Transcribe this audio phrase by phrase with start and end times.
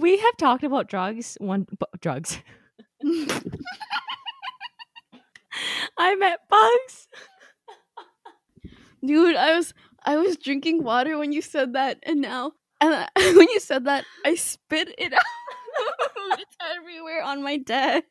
[0.00, 1.36] we have talked about drugs.
[1.40, 2.38] One bu- drugs.
[5.98, 7.08] I met bugs.
[9.04, 9.74] Dude, I was
[10.04, 13.84] I was drinking water when you said that, and now and I- when you said
[13.86, 15.22] that, I spit it out.
[16.38, 18.04] it's everywhere on my desk.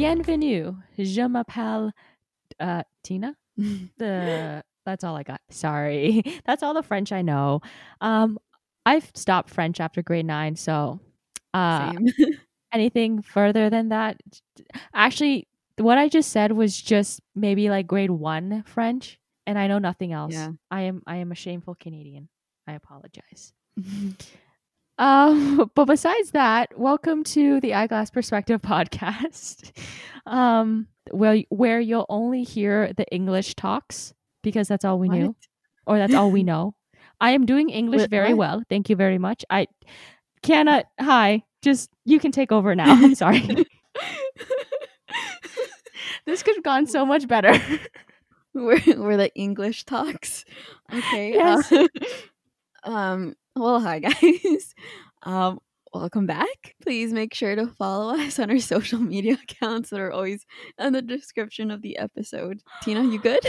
[0.00, 0.76] Bienvenue.
[0.98, 1.92] Je m'appelle
[2.58, 3.36] uh, Tina.
[3.98, 5.42] The that's all I got.
[5.50, 7.60] Sorry, that's all the French I know.
[8.00, 8.38] Um,
[8.86, 11.00] I've stopped French after grade nine, so
[11.52, 11.92] uh,
[12.72, 14.16] anything further than that,
[14.94, 19.78] actually, what I just said was just maybe like grade one French, and I know
[19.78, 20.32] nothing else.
[20.32, 20.52] Yeah.
[20.70, 22.30] I am I am a shameful Canadian.
[22.66, 23.52] I apologize.
[25.00, 29.72] Um, but besides that, welcome to the Eyeglass Perspective podcast,
[30.26, 35.34] um, where where you'll only hear the English talks because that's all we knew,
[35.86, 36.74] or that's all we know.
[37.20, 38.38] I am doing English Wait, very what?
[38.38, 38.62] well.
[38.68, 39.44] Thank you very much.
[39.50, 39.66] I
[40.42, 40.84] cannot.
[41.00, 42.92] Hi, just you can take over now.
[42.92, 43.66] I'm sorry.
[46.26, 47.58] this could have gone so much better.
[48.52, 50.44] We're we're the English talks.
[50.92, 51.32] Okay.
[51.34, 51.72] Yes.
[51.72, 51.86] uh,
[52.84, 53.34] um.
[53.56, 54.74] Well, hi guys.
[55.22, 55.60] Um.
[55.92, 56.76] Welcome back.
[56.80, 60.46] Please make sure to follow us on our social media accounts that are always
[60.78, 62.60] in the description of the episode.
[62.82, 63.40] Tina, you good?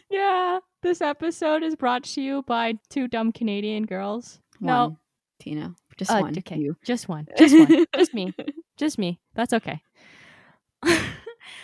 [0.10, 4.40] yeah, this episode is brought to you by two dumb Canadian girls.
[4.60, 4.98] No,
[5.38, 5.76] Tina.
[5.96, 6.36] Just Uh, one.
[6.36, 6.58] okay.
[6.58, 6.76] You.
[6.84, 7.28] Just one.
[7.38, 7.86] Just one.
[7.94, 8.34] just me.
[8.76, 9.20] Just me.
[9.34, 9.80] That's okay.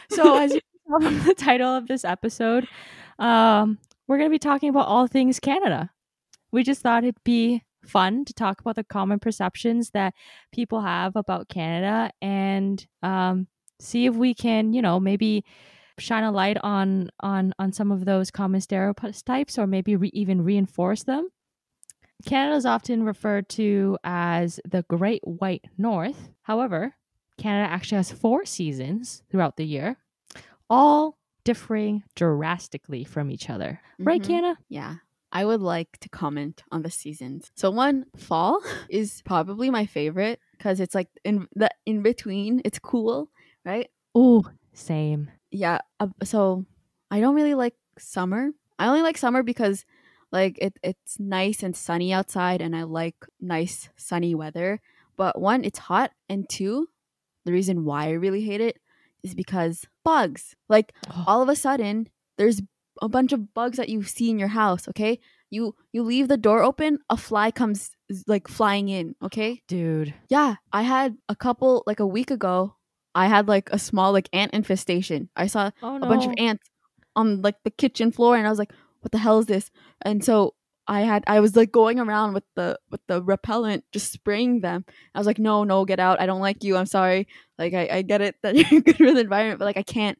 [0.08, 2.68] so, as you tell from the title of this episode,
[3.18, 5.90] um, we're going to be talking about all things Canada.
[6.52, 10.14] We just thought it'd be fun to talk about the common perceptions that
[10.52, 13.46] people have about Canada and um,
[13.80, 15.44] see if we can, you know, maybe
[15.98, 20.42] shine a light on on on some of those common stereotypes or maybe re- even
[20.42, 21.28] reinforce them.
[22.24, 26.30] Canada is often referred to as the Great White North.
[26.42, 26.94] However,
[27.36, 29.96] Canada actually has four seasons throughout the year,
[30.70, 33.80] all differing drastically from each other.
[33.98, 34.26] Right, Mhm.
[34.26, 34.56] Kiana?
[34.68, 34.96] Yeah.
[35.32, 37.50] I would like to comment on the seasons.
[37.56, 38.60] So one, fall
[38.90, 42.60] is probably my favorite because it's like in the in between.
[42.64, 43.30] It's cool,
[43.64, 43.88] right?
[44.16, 44.44] Ooh,
[44.74, 45.30] same.
[45.50, 45.78] Yeah.
[45.98, 46.66] Uh, so
[47.10, 48.50] I don't really like summer.
[48.78, 49.84] I only like summer because
[50.30, 54.80] like it it's nice and sunny outside, and I like nice sunny weather.
[55.16, 56.88] But one, it's hot, and two,
[57.44, 58.78] the reason why I really hate it
[59.22, 60.54] is because bugs.
[60.68, 62.60] Like Oh, all of a sudden there's
[63.02, 65.20] a bunch of bugs that you see in your house okay?
[65.50, 67.90] You you leave the door open a fly comes
[68.26, 69.62] like flying in okay?
[69.68, 70.14] Dude.
[70.28, 72.76] yeah i had a couple like a week ago
[73.14, 75.28] i had like a small like ant infestation.
[75.36, 76.64] I saw Oh a bunch of ants
[77.14, 79.70] on like the kitchen floor and i was like what the hell is this?
[80.02, 80.54] And so
[80.88, 84.84] i had i was like going around with the with the repellent just spraying them.
[85.14, 86.20] I was like no no get out.
[86.20, 86.76] I don't like you.
[86.76, 87.28] I'm sorry.
[87.58, 90.18] Like i, I get it that you're good for the environment but like i can't.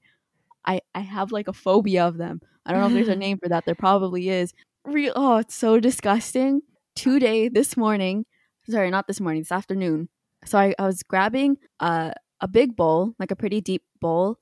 [0.67, 3.39] I i have like a phobia of them i don't know if there's a name
[3.39, 4.53] for that there probably is
[4.85, 6.61] real oh it's so disgusting
[6.95, 8.25] today this morning
[8.69, 10.09] sorry not this morning this afternoon
[10.45, 14.39] so i, I was grabbing uh, a big bowl like a pretty deep bowl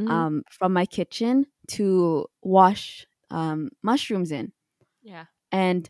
[0.00, 0.08] Mhm.
[0.10, 4.52] um, from my kitchen to wash um, mushrooms in.
[5.02, 5.26] yeah.
[5.52, 5.88] And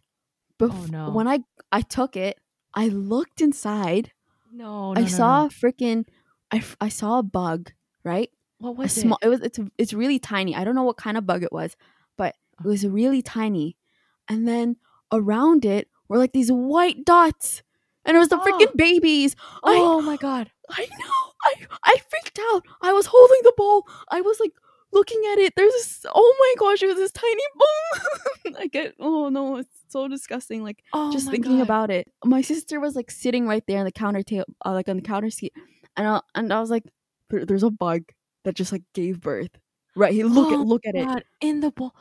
[0.59, 1.11] bef- Oh, no.
[1.11, 1.39] when I
[1.71, 2.37] I took it,
[2.75, 4.11] I looked inside.
[4.51, 5.47] No, no I no, saw no.
[5.47, 6.05] a freaking
[6.51, 7.71] I, I saw a bug,
[8.05, 8.29] right?
[8.63, 9.27] What A was small it?
[9.27, 10.55] it was it's it's really tiny.
[10.57, 11.77] I don't know what kind of bug it was,
[12.17, 12.35] but
[12.65, 13.77] it was really tiny.
[14.29, 14.77] And then
[15.13, 17.63] around it were like these white dots.
[18.05, 18.45] And it was the Oh.
[18.45, 19.37] freaking babies.
[19.63, 20.51] I Oh my god.
[20.71, 21.33] I know.
[21.45, 21.55] I
[21.85, 22.63] I freaked out.
[22.81, 23.87] I was holding the bowl.
[24.11, 24.53] I was like
[24.93, 25.55] looking at it.
[25.57, 26.07] There's this.
[26.15, 26.83] Oh my gosh!
[26.83, 28.55] It was this tiny bowl.
[28.59, 28.95] I get.
[29.01, 29.57] Oh no!
[29.57, 30.63] It's so disgusting.
[30.63, 31.63] Like Oh just thinking God.
[31.63, 32.09] about it.
[32.25, 35.03] My sister was like sitting right there on the counter table, uh, like on the
[35.03, 35.53] counter seat,
[35.97, 36.85] and I, and I was like,
[37.31, 38.03] "There's a bug
[38.45, 39.51] that just like gave birth."
[39.97, 40.13] Right?
[40.13, 41.27] He look at Oh look at it.
[41.41, 41.93] In the bowl.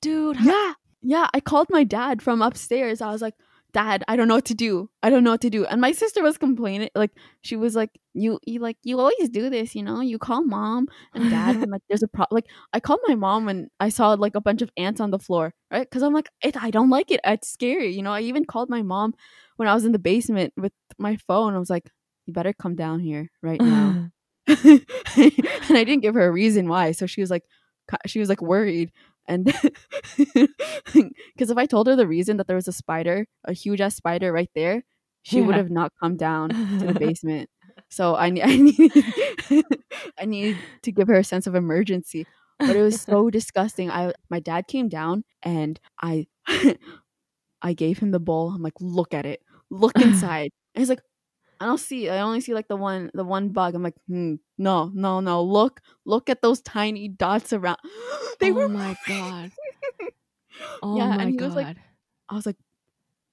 [0.00, 0.72] Dude, how- Yeah,
[1.02, 1.26] yeah.
[1.34, 3.00] I called my dad from upstairs.
[3.00, 3.34] I was like,
[3.72, 4.90] Dad, I don't know what to do.
[5.02, 5.64] I don't know what to do.
[5.64, 7.10] And my sister was complaining, like
[7.40, 10.00] she was like, You, you like, you always do this, you know.
[10.02, 12.34] You call mom and dad when like there's a problem.
[12.36, 15.18] Like I called my mom when I saw like a bunch of ants on the
[15.18, 15.88] floor, right?
[15.88, 17.20] Because I'm like, it, I don't like it.
[17.24, 18.12] It's scary, you know.
[18.12, 19.14] I even called my mom
[19.56, 21.54] when I was in the basement with my phone.
[21.54, 21.88] I was like,
[22.26, 24.10] you better come down here right now.
[24.46, 24.84] and
[25.78, 26.92] I didn't give her a reason why.
[26.92, 27.44] So she was like,
[28.06, 28.92] she was like worried.
[29.28, 29.44] And
[30.94, 33.96] because if I told her the reason that there was a spider, a huge ass
[33.96, 34.82] spider right there,
[35.22, 35.46] she Yeah.
[35.46, 36.50] would have not come down
[36.80, 37.48] to the basement.
[37.88, 38.92] So I, I need,
[40.18, 42.26] I need to give her a sense of emergency.
[42.58, 43.90] But it was so disgusting.
[43.90, 46.26] I, my dad came down and I,
[47.62, 48.50] I gave him the bowl.
[48.50, 49.40] I'm like, look at it,
[49.70, 50.50] look inside.
[50.74, 51.00] And he's like,
[51.62, 52.08] I don't see.
[52.10, 53.74] I only see like the one, the one bug.
[53.76, 55.42] I'm like, hmm, no, no, no.
[55.44, 57.78] Look, look at those tiny dots around.
[58.40, 59.52] they oh were my god.
[60.82, 61.46] Oh Yeah, my and he god.
[61.46, 61.76] was like-
[62.28, 62.56] I was like,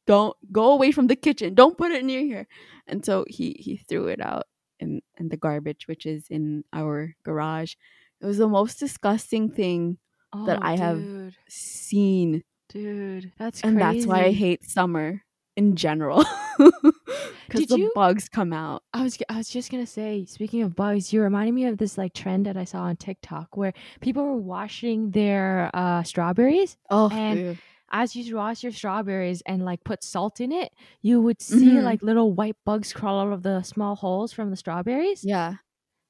[0.05, 1.53] don't go away from the kitchen.
[1.55, 2.47] Don't put it near here.
[2.87, 4.45] And so he he threw it out
[4.79, 7.73] in in the garbage, which is in our garage.
[8.21, 9.97] It was the most disgusting thing
[10.45, 11.01] that Oh, I have
[11.49, 15.23] seen, dude, that's and that's why I hate summer
[15.55, 16.23] in general.
[17.47, 18.83] Because the you- bugs come out.
[18.93, 21.97] I was I was just gonna say, speaking of bugs, you reminded me of this
[21.97, 26.77] like trend that I saw on TikTok where people were washing their uh, strawberries.
[26.89, 27.57] Oh, And- ew.
[27.91, 30.71] As you wash your strawberries and like put salt in it,
[31.01, 31.81] you would see Mhm.
[31.83, 35.23] like little white bugs crawl out of the small holes from the strawberries.
[35.25, 35.55] yeah,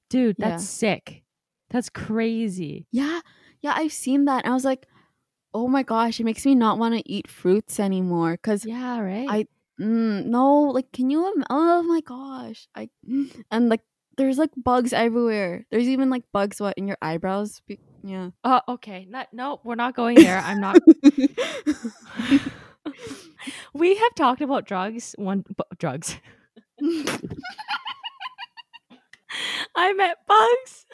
[0.09, 0.49] Dude, Yeah.
[0.49, 1.23] that's sick.
[1.69, 2.85] That's crazy.
[2.91, 3.21] yeah,
[3.61, 3.73] yeah.
[3.77, 4.43] I've seen that.
[4.43, 4.87] And I was like,
[5.53, 8.33] oh my gosh, it makes me not want to eat fruits anymore.
[8.33, 9.27] Because Yeah, right.
[9.29, 9.47] I-
[9.79, 11.25] Mm, no, like, can you?
[11.27, 12.89] Im- oh my gosh, I
[13.51, 13.81] and like,
[14.17, 15.65] there's like bugs everywhere.
[15.71, 17.61] There's even like bugs what in your eyebrows.
[17.67, 18.31] Be- yeah.
[18.43, 19.05] Oh, okay.
[19.09, 20.39] Not no, we're not going there.
[20.39, 20.77] I'm not.
[23.73, 25.15] we have talked about drugs.
[25.17, 26.17] One bu- drugs.
[29.75, 30.85] I met bugs.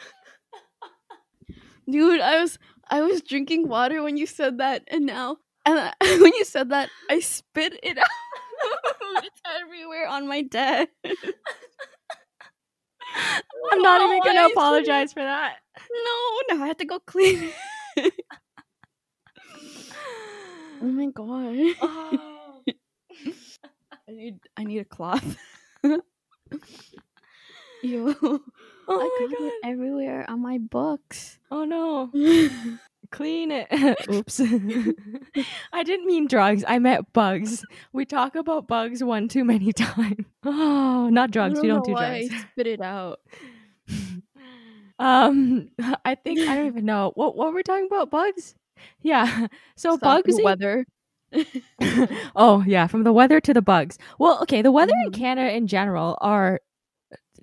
[1.88, 5.92] Dude, I was I was drinking water when you said that, and now and I-
[6.20, 8.04] when you said that, I spit it out.
[9.24, 10.88] It's everywhere on my desk.
[13.72, 15.56] I'm not even gonna I spit it- apologize for that.
[15.90, 17.50] No, no, I have to go clean
[20.82, 21.56] oh my god.
[21.82, 22.62] Oh.
[24.08, 25.36] I need I need a cloth.
[27.82, 28.14] Ew.
[28.88, 29.46] Oh I my got god.
[29.46, 31.38] it everywhere on my books.
[31.50, 32.10] Oh no.
[33.10, 33.68] Clean it.
[34.12, 34.40] Oops.
[35.72, 36.64] I didn't mean drugs.
[36.66, 37.64] I meant bugs.
[37.92, 40.24] We talk about bugs one too many times.
[40.44, 41.60] Oh, not drugs.
[41.60, 42.28] We don't do drugs.
[42.32, 43.20] I spit it out.
[44.98, 45.68] Um,
[46.04, 48.10] I think I don't even know what what we're talking about.
[48.10, 48.54] Bugs.
[49.02, 49.48] Yeah.
[49.76, 50.36] So Stop bugs.
[50.36, 50.86] the weather.
[52.34, 53.98] oh yeah, from the weather to the bugs.
[54.18, 55.18] Well, okay, the weather in Mhm.
[55.18, 56.60] Canada in general are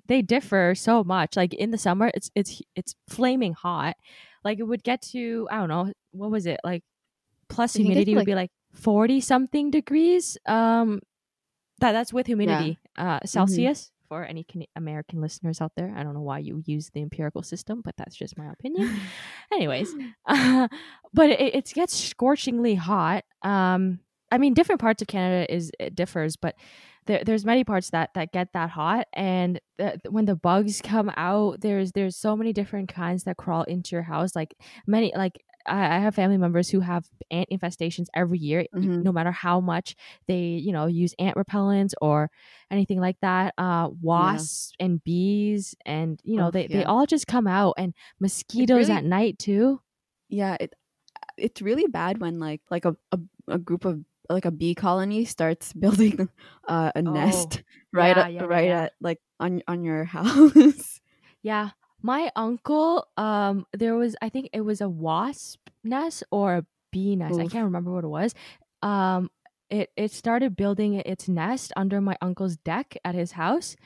[0.06, 1.36] they differ so much.
[1.36, 3.96] Like in the summer, it's it's it's flaming hot.
[4.44, 6.82] Like it would get to I don't know what was it like
[7.48, 10.36] plus I think it's humidity would like- be like forty something degrees.
[10.46, 11.00] Um,
[11.78, 12.78] that that's with humidity.
[12.98, 13.08] Mm-hmm.
[13.08, 15.92] Uh, Celsius for any Can- American listeners out there.
[15.96, 19.00] I don't know why you use the empirical system, but that's just my opinion.
[19.52, 19.94] Anyways,
[20.26, 20.68] uh,
[21.14, 23.24] but it, it gets scorchingly hot.
[23.42, 24.00] Um,
[24.30, 26.54] I mean, different parts of Canada is it differs, but
[27.06, 31.10] there, there's many parts that that get that hot, and the, when the bugs come
[31.16, 34.34] out, there's there's so many different kinds that crawl into your house.
[34.34, 34.54] Like
[34.86, 39.02] many, like I, I have family members who have ant infestations every year, Mhm.
[39.02, 39.96] no matter how much
[40.28, 42.30] they you know use ant repellents or
[42.70, 43.54] anything like that.
[43.58, 47.94] Uh, wasps and bees, and you know Oh, they they all just come out, and
[48.20, 49.80] mosquitoes really- at night too.
[50.28, 50.72] yeah, it
[51.36, 53.18] it's really bad when like like a, a,
[53.48, 56.28] a group of like a bee colony starts building
[56.68, 57.62] uh, a Oh, nest
[57.92, 58.82] right yeah, at, yeah, yeah, right yeah.
[58.84, 61.00] at like on on your house.
[61.42, 61.70] Yeah.
[62.02, 67.16] My uncle, um, there was I think it was a wasp nest or a bee
[67.16, 67.38] nest.
[67.40, 68.34] I can't remember what it was.
[68.82, 69.30] Um,
[69.70, 73.76] it it started building its nest under my uncle's deck at his house.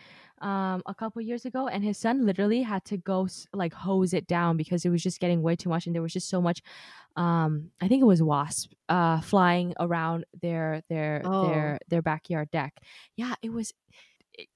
[0.40, 4.26] Um, a couple years ago, and his son literally had to go like hose it
[4.26, 6.62] down because it was just getting way too much, and there was just so much.
[7.16, 11.38] Um, I think it was wasp uh flying around their their Oh.
[11.40, 12.74] their their backyard deck.
[13.16, 13.72] Yeah, it was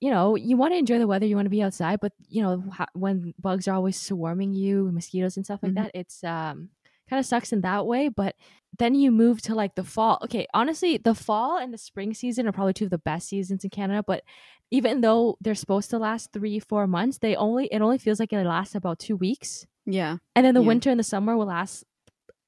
[0.00, 2.42] you know, you want to enjoy the weather, you want to be outside, but you
[2.42, 2.62] know,
[2.94, 5.74] when bugs are always swarming you, mosquitoes and stuff like Mhm.
[5.74, 6.70] that, it's um
[7.12, 8.08] kind of sucks in that way.
[8.08, 8.36] But
[8.78, 10.18] then you move to like the fall.
[10.24, 13.64] Okay, honestly, the fall and the spring season are probably two of the best seasons
[13.64, 14.02] in Canada.
[14.06, 14.24] But
[14.70, 18.32] even though they're supposed to last three, four months, they only it only feels like
[18.32, 20.68] it lasts about two weeks, yeah, and then the Yeah.
[20.68, 21.84] winter and the summer will last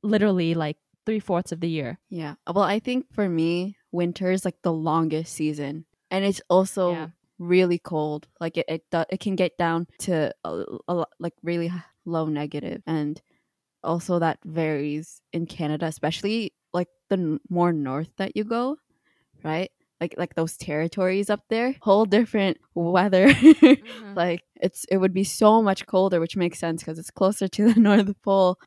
[0.03, 1.99] literally like three fourths of the year.
[2.09, 2.35] yeah.
[2.49, 7.09] Well, I think for me, winter is like the longest season, and it's also Yeah.
[7.39, 8.29] really cold.
[8.41, 11.71] Like it, it, it can get down to a, a, like really
[12.07, 13.21] low negative, and
[13.85, 18.77] also that varies in Canada, especially like the more north that you go,
[19.45, 19.71] right?
[20.01, 23.29] like like those territories up there, whole different weather.
[23.35, 24.17] Mhm.
[24.17, 27.73] like it's it would be so much colder, which makes sense because it's closer to
[27.73, 28.59] the North Pole.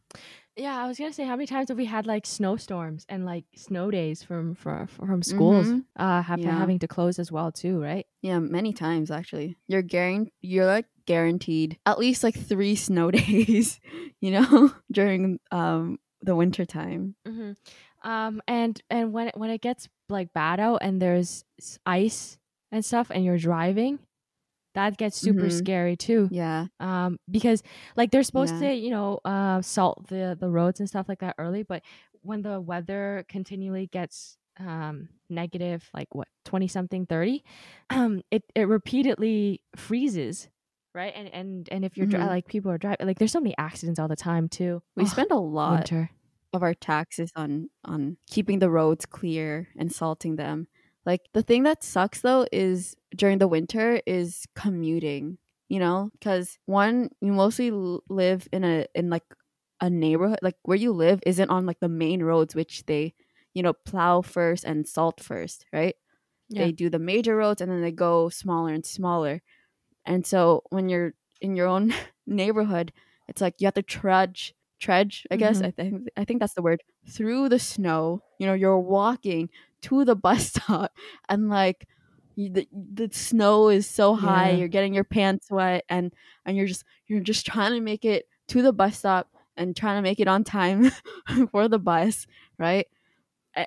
[0.55, 3.43] Yeah, I was gonna say, how many times have we had like snowstorms and like
[3.55, 5.83] snow days from from from schools Mhm.
[5.97, 6.57] uh have, Yeah.
[6.57, 8.05] having to close as well too, right?
[8.23, 9.57] Yeah, many times actually.
[9.67, 10.31] You're guaranteed.
[10.41, 13.79] You're like guaranteed at least like three snow days.
[14.21, 17.15] You know, during um the winter time.
[17.27, 17.53] Mm-hmm.
[18.07, 21.43] Um, and and when it, when it gets like bad out and there's
[21.85, 22.37] ice
[22.71, 23.99] and stuff, and you're driving,
[24.75, 25.51] that gets super Mhm.
[25.51, 26.27] scary too.
[26.31, 26.67] Yeah.
[26.79, 27.63] Um, because
[27.95, 28.69] like they're supposed Yeah.
[28.69, 31.81] to, you know, uh, salt the the roads and stuff like that early, but
[32.21, 37.43] when the weather continually gets um negative, like what twenty something, thirty,
[37.89, 40.49] um, it it repeatedly freezes.
[40.97, 42.27] Right and and and if you're dri- Mhm.
[42.27, 44.81] like people are driving like there's so many accidents all the time too.
[44.95, 46.09] We Ugh, spend a lot winter.
[46.53, 50.67] of our taxes on on keeping the roads clear and salting them.
[51.05, 55.37] Like the thing that sucks though is during the winter is commuting,
[55.69, 56.09] you know?
[56.23, 57.69] Cuz one you mostly
[58.09, 59.25] live in a in like
[59.81, 63.13] a neighborhood like where you live isn't on like the main roads which they,
[63.53, 65.95] you know, plow first and salt first, right?
[66.49, 66.65] Yeah.
[66.65, 69.41] They do the major roads and then they go smaller and smaller.
[70.07, 71.93] And so when you're in your own
[72.25, 72.91] neighborhood,
[73.27, 75.61] it's like you have to trudge, trudge, I guess.
[75.61, 75.67] Mhm.
[75.67, 78.21] I think I think that's the word, through the snow.
[78.39, 79.49] You know, you're walking
[79.83, 80.91] to the bus stop
[81.29, 81.87] and like
[82.35, 84.57] you, the, the snow is so high, Yeah.
[84.57, 86.13] you're getting your pants wet and
[86.45, 89.97] and you're just you're just trying to make it to the bus stop and trying
[89.97, 90.91] to make it on time
[91.51, 92.27] for the bus,
[92.59, 92.87] right?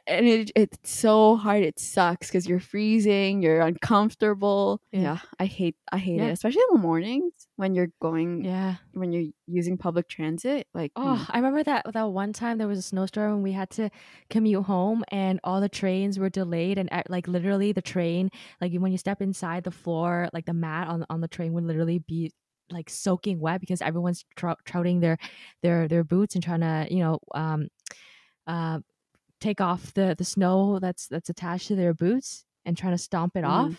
[0.07, 5.01] And it, it's so hard it sucks because you're freezing you're uncomfortable Yeah.
[5.03, 6.27] yeah, i hate i hate Yeah.
[6.29, 8.77] it especially in the mornings when you're going Yeah.
[8.93, 12.69] when you're using public transit like Oh, mm, I remember that that one time there
[12.69, 13.91] was a snowstorm and we had to
[14.29, 18.31] commute home and all the trains were delayed and uh, like literally the train
[18.61, 21.65] like when you step inside the floor like the mat on on the train would
[21.65, 22.33] literally be
[22.71, 25.19] like soaking wet because everyone's trou- trouting their
[25.63, 27.67] their their boots and trying to you know um
[28.47, 28.79] uh
[29.41, 33.37] take off the the snow that's that's attached to their boots and trying to stomp
[33.37, 33.49] it Mhm.
[33.49, 33.73] off.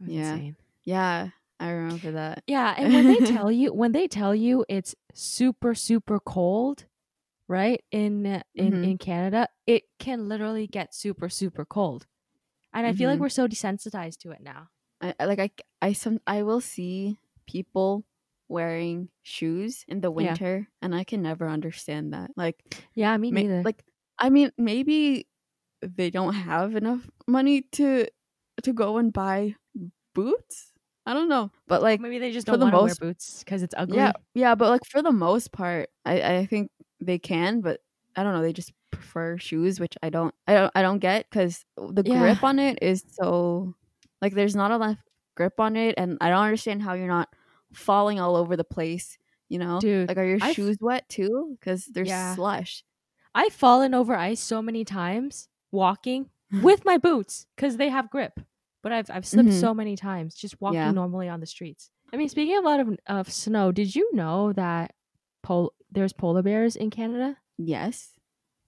[0.00, 0.32] It was Yeah.
[0.34, 0.56] insane.
[0.84, 1.28] yeah
[1.60, 5.74] i remember that Yeah, and when they tell you when they tell you it's super
[5.74, 6.86] super cold,
[7.48, 7.80] right?
[7.92, 8.84] In uh, in Mhm.
[8.84, 12.06] in Canada, it can literally get super super cold.
[12.74, 13.22] And I feel like Mhm.
[13.22, 14.68] we're so desensitized to it now.
[15.00, 15.50] I, I- like i
[15.88, 18.04] i some i will see people
[18.48, 20.14] wearing shoes in the Yeah.
[20.32, 22.56] winter and i can never understand that like
[22.94, 23.62] Yeah, me ma- neither.
[23.62, 23.84] like
[24.22, 25.26] i mean maybe
[25.82, 28.06] they don't have enough money to
[28.62, 29.54] to go and buy
[30.14, 30.72] boots
[31.06, 33.38] i don't know but like Maybe they just don't the want to wear most- boots
[33.44, 33.96] because it's ugly.
[33.96, 37.80] yeah yeah but like for the most part i i think they can but
[38.16, 41.26] i don't know they just prefer shoes which i don't i don't i don't get
[41.28, 42.18] because the Yeah.
[42.20, 43.74] grip on it is so
[44.20, 44.98] like there's not enough
[45.34, 47.28] grip on it and i don't understand how you're not
[47.72, 49.16] falling all over the place
[49.48, 52.34] you know Dude, like are your I've- shoes wet too because they're Yeah.
[52.34, 52.84] slush
[53.34, 56.30] I've fallen over ice so many times walking
[56.62, 58.40] with my boots because they have grip.
[58.82, 59.60] But I've I've slipped Mhm.
[59.60, 60.90] so many times just walking Yeah.
[60.92, 61.90] normally on the streets.
[62.12, 64.94] I mean, speaking of a lot of of snow, did you know that
[65.42, 67.36] pol- there's polar bears in Canada?
[67.58, 68.14] yes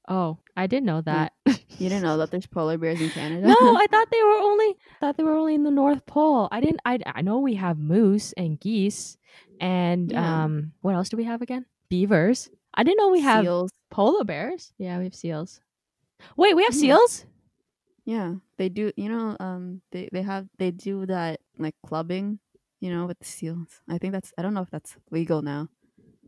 [0.06, 1.32] Oh, I didn't know that.
[1.46, 4.76] you didn't know that there's polar bears in canada no, I thought they were only
[5.00, 6.48] thought they were only in the North Pole.
[6.52, 6.80] I didn't.
[6.84, 9.16] I I know we have moose and geese,
[9.60, 10.44] and Yeah.
[10.44, 11.64] um, what else do we have again?
[11.88, 12.50] Beavers.
[12.74, 14.72] I didn't know we have seals polar bears.
[14.78, 15.60] Yeah, we have seals.
[16.36, 16.80] Wait, we have Yeah.
[16.80, 17.26] seals?
[18.06, 22.38] yeah they do you know um they they have they do that like clubbing
[22.80, 25.68] you know with the seals i think that's i don't know if that's legal now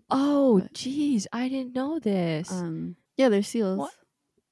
[0.08, 2.50] Oh, jeez, I didn't know this.
[2.50, 3.92] um yeah they're seals What?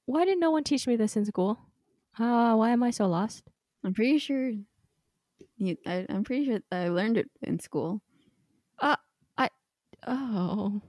[0.06, 1.58] why did no one teach me this in school?
[2.18, 3.44] Uh, why am I so lost?
[3.82, 4.52] i'm pretty sure
[5.56, 8.02] you, I, i'm pretty sure i learned it in school
[10.06, 10.82] Oh.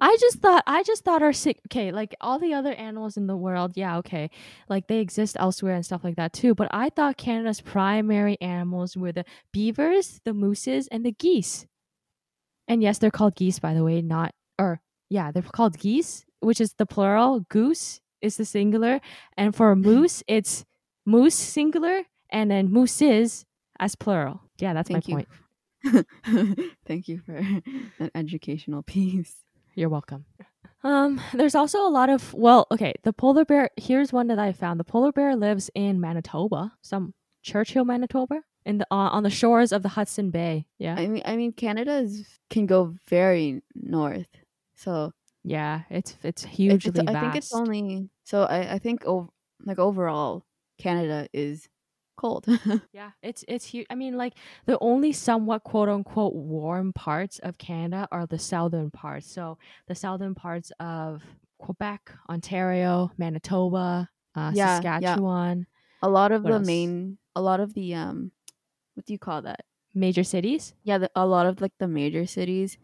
[0.00, 3.26] I just thought I just thought our sick okay, like all the other animals in
[3.26, 4.30] the world, yeah, okay.
[4.68, 6.54] Like they exist elsewhere and stuff like that too.
[6.54, 11.66] But I thought Canada's primary animals were the beavers, the mooses, and the geese.
[12.68, 16.60] And yes, they're called geese, by the way, not or yeah, they're called geese, which
[16.60, 17.40] is the plural.
[17.48, 19.00] Goose is the singular.
[19.36, 20.64] And for moose, it's
[21.04, 23.44] moose singular, and then mooses
[23.78, 24.42] as plural.
[24.58, 25.16] Yeah, that's Thank my you.
[25.16, 25.28] point.
[26.86, 27.36] thank you for
[28.00, 29.44] an educational piece
[29.76, 30.24] You're welcome.
[30.82, 33.70] Um, there's also a lot of well, okay, the polar bear.
[33.76, 34.80] Here's one that I found.
[34.80, 39.70] The polar bear lives in Manitoba, some Churchill, Manitoba, in the uh, on the shores
[39.72, 40.66] of the Hudson Bay.
[40.78, 44.26] Yeah, i mean i mean canada is, can go very north
[44.74, 45.12] so
[45.44, 47.16] yeah, it's it's it's, hugely it's- vast.
[47.16, 49.30] i think it's only so i i think ov-
[49.64, 50.44] like overall
[50.78, 51.68] canada is
[52.16, 52.46] cold.
[52.92, 53.86] Yeah, it's it's huge.
[53.90, 58.90] I mean, like the only somewhat quote unquote warm parts of Canada are the southern
[58.90, 59.30] parts.
[59.30, 61.22] So the southern parts of
[61.58, 65.16] Quebec, Ontario, Manitoba, uh, Yeah, yeah.
[66.02, 66.66] A lot of What the else?
[66.66, 68.32] main, a lot of the um,
[68.94, 69.60] what do you call that?
[69.94, 70.74] major cities.
[70.84, 72.76] Yeah, the, a lot of like the major cities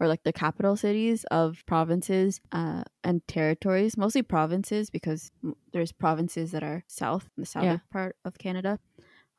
[0.00, 5.30] or like the capital cities of provinces uh, and territories, mostly provinces because
[5.72, 7.78] there's provinces that are south in the southern Yeah.
[7.92, 8.78] part of Canada.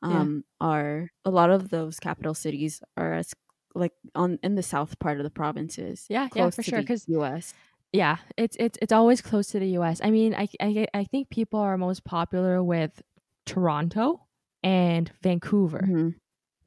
[0.02, 0.20] Yeah.
[0.22, 3.34] Um, are a lot of those capital cities are as
[3.74, 6.06] like on in the south part of the provinces.
[6.08, 6.78] Yeah, yeah, for sure.
[6.78, 7.54] the Because U.S.
[7.92, 10.00] yeah, it's it's it's always close to the U.S.
[10.02, 13.00] I mean, I I I think people are most popular with
[13.46, 14.26] Toronto
[14.62, 15.84] and Vancouver.
[15.88, 16.14] Mhm.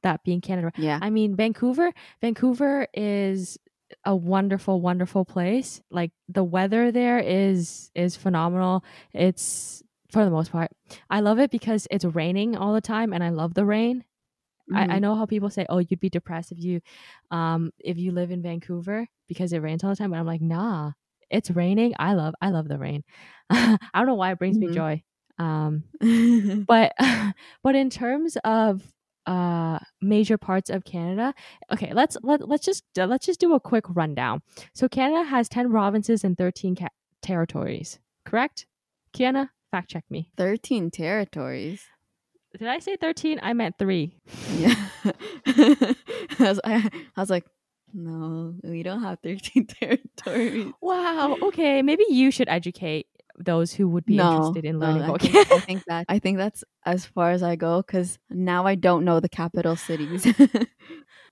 [0.04, 0.72] That being Canada.
[0.78, 3.58] Yeah, I mean, Vancouver, Vancouver is
[4.06, 5.82] a wonderful, wonderful place.
[5.92, 8.84] Like the weather there is is phenomenal.
[9.14, 10.72] It's for the most part.
[11.10, 14.04] I love it because it's raining all the time and I love the rain.
[14.74, 15.02] I, I Mhm.
[15.02, 16.82] know how people say, Oh, you'd be depressed if you
[17.32, 20.12] um if you live in Vancouver because it rains all the time.
[20.12, 20.92] But I'm like, nah,
[21.30, 21.94] it's raining.
[22.00, 23.04] I love I love the rain.
[23.50, 24.74] I don't know why it brings me Mhm.
[24.74, 25.04] joy.
[25.38, 25.84] Um
[26.68, 26.94] but
[27.64, 28.84] but in terms of
[29.28, 31.34] uh major parts of Canada
[31.74, 34.42] okay let's let, let's just let's just do a quick rundown
[34.74, 36.88] so Canada has 10 provinces and 13 ca-
[37.22, 38.66] territories correct
[39.16, 41.84] Kiana fact check me thirteen territories.
[42.58, 44.16] did I say 13 I meant 3
[44.58, 44.76] Yeah.
[45.46, 45.96] I,
[46.40, 47.46] was, I, I was like,
[47.94, 50.72] no, we don't have 13 territories.
[50.82, 55.04] wow okay maybe you should educate those who would be no, interested in no, learning
[55.04, 58.66] I think, I think that I think that's as far as I go because now
[58.66, 60.26] I don't know the capital cities.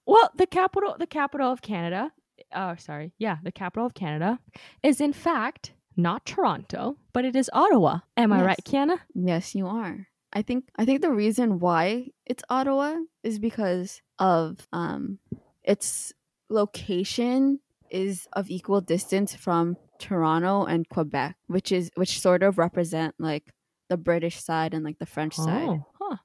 [0.06, 2.12] Well, the capital, the capital of Canada.
[2.54, 3.14] Oh, sorry.
[3.18, 4.40] Yeah, the capital of Canada
[4.84, 8.00] is in fact not Toronto, but it is Ottawa.
[8.18, 8.74] Am I right, Yes.
[8.74, 9.00] Kiana?
[9.16, 10.08] yes, you are.
[10.34, 15.20] I think I think the reason why it's Ottawa is because of um
[15.64, 16.12] its
[16.50, 23.16] location is of equal distance from Toronto and Quebec, which is which sort of represent
[23.20, 23.52] like
[23.90, 25.68] the British side and like the French side.
[25.70, 26.18] Oh, huh.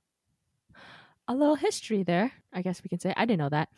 [1.29, 3.13] A little history there, I guess we can say.
[3.17, 3.69] I didn't know that.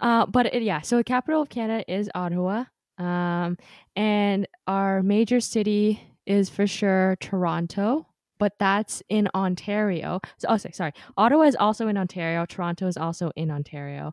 [0.00, 2.64] Uh, but it, yeah, so the capital of Canada is Ottawa.
[2.98, 3.56] Um,
[3.96, 8.06] and our major city is for sure Toronto,
[8.38, 10.20] but that's in Ontario.
[10.38, 10.92] So, oh, sorry, sorry.
[11.16, 12.44] Ottawa is also in Ontario.
[12.44, 14.12] Toronto is also in Ontario.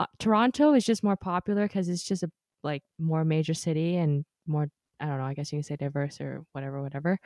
[0.00, 2.30] Uh, Toronto is just more popular because it's just a
[2.64, 4.68] like more major city and more.
[5.00, 5.24] I don't know.
[5.24, 7.18] I guess you can say diverse or whatever, whatever.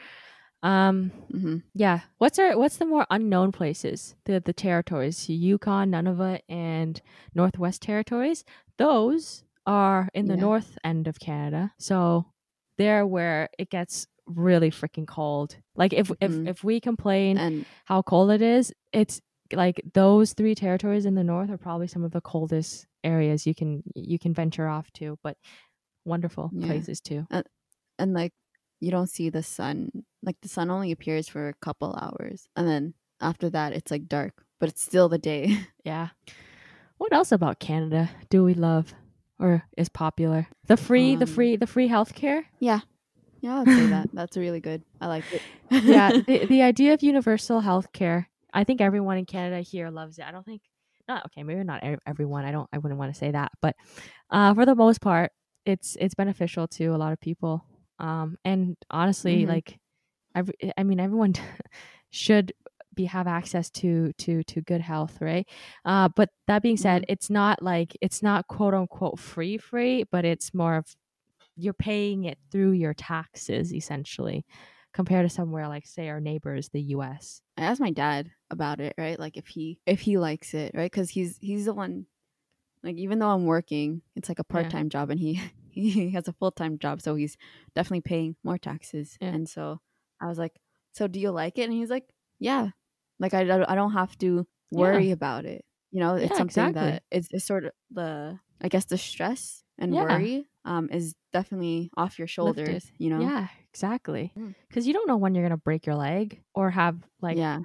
[0.62, 2.00] Um, hmm yeah.
[2.18, 4.14] What's our what's the more unknown places?
[4.24, 7.00] The the territories, Yukon, Nunavut, and
[7.34, 8.44] Northwest Territories.
[8.78, 10.38] Those are in the Yeah.
[10.38, 11.72] north end of Canada.
[11.78, 12.26] So
[12.78, 15.56] they're where it gets really freaking cold.
[15.76, 16.20] Like if Mhm.
[16.20, 19.20] if if we complain And how cold it is, it's
[19.52, 23.54] like those three territories in the north are probably some of the coldest areas you
[23.54, 25.37] can you can venture off to, but
[26.04, 26.66] wonderful Yeah.
[26.66, 27.26] places too.
[27.98, 28.32] and like
[28.80, 29.90] you don't see the sun
[30.22, 34.08] like the sun only appears for a couple hours and then after that it's like
[34.08, 36.08] dark but it's still the day Yeah.
[36.98, 38.94] What else about Canada do we love
[39.38, 40.48] or is popular?
[40.66, 42.44] The free, the Um, free, the free healthcare.
[42.60, 42.80] yeah
[43.40, 47.02] yeah i'd say that that's really good i like it yeah, the the idea of
[47.02, 48.26] universal healthcare.
[48.52, 50.24] I think everyone in Canada here loves it.
[50.24, 50.62] I don't think
[51.08, 52.44] not okay, maybe not everyone.
[52.44, 53.74] I don't I wouldn't want to say that, but
[54.30, 55.32] uh for the most part,
[55.66, 57.64] it's it's beneficial to a lot of people.
[57.98, 59.48] Um and honestly, Mhm.
[59.48, 59.79] like
[60.35, 61.35] every, I mean everyone
[62.11, 62.53] should
[62.94, 65.48] be have access to to to good health, right?
[65.85, 70.24] Uh but that being said, it's not like it's not quote unquote free free, but
[70.24, 70.96] it's more of
[71.57, 74.44] you're paying it through your taxes essentially
[74.92, 77.42] compared to somewhere like say our neighbors the US.
[77.57, 80.90] i asked my dad about it right like if he if he likes it right
[80.90, 82.07] because he's he's the one
[82.84, 86.32] like even though i'm working it's like a part-time job and he he has a
[86.32, 87.36] full-time job so he's
[87.74, 89.30] definitely paying more taxes Yeah.
[89.34, 89.80] and so
[90.20, 90.54] i was like
[90.92, 92.04] so do you like it and he's like
[92.38, 92.68] yeah
[93.18, 94.78] like i, don't- I don't have to Yeah.
[94.78, 96.80] worry about it you know it's Yeah, something exactly.
[96.90, 100.02] that it's, it's sort of the i guess the stress and Yeah.
[100.04, 102.32] worry um is definitely off your Lifted.
[102.64, 104.32] shoulders you know Yeah, exactly.
[104.38, 104.54] Mm.
[104.72, 107.60] Cuz you don't know when you're going to break your leg or have like yeah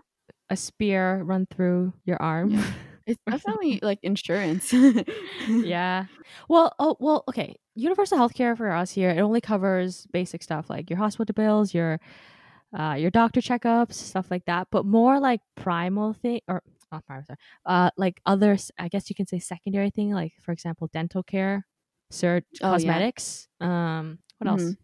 [0.49, 2.57] a spear run through your arm.
[3.09, 3.15] Yeah.
[3.15, 4.73] it's definitely like insurance
[5.47, 6.05] yeah.
[6.47, 7.55] Well, oh, well, okay.
[7.75, 11.99] Universal healthcare for us here, it only covers basic stuff like your hospital bills, your
[12.77, 17.25] uh your doctor checkups, stuff like that, but more like primal thing or not primal,
[17.25, 17.37] sorry.
[17.65, 21.65] Uh like other I guess you can say secondary thing like for example dental care,
[22.11, 22.71] sur- Oh, yeah.
[22.73, 24.61] cosmetics, um what else?
[24.63, 24.77] Mhm.